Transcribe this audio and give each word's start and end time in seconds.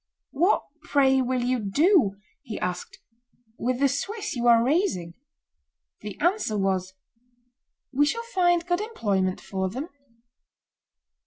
"What, 0.31 0.63
pray, 0.81 1.21
will 1.21 1.43
you 1.43 1.59
do," 1.59 2.15
he 2.41 2.59
asked, 2.59 2.97
"with 3.59 3.79
the 3.79 3.87
Swiss 3.87 4.35
you 4.35 4.47
are 4.47 4.63
raising?" 4.63 5.13
The 5.99 6.19
answer 6.19 6.57
was, 6.57 6.95
"We 7.93 8.07
shall 8.07 8.23
find 8.33 8.65
good 8.65 8.81
employment 8.81 9.39
for 9.39 9.69
them." 9.69 9.89